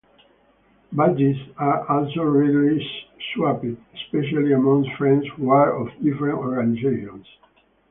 [0.91, 2.83] Badges are also readily
[3.35, 7.27] swapped, especially amongst friends who are of different organizations.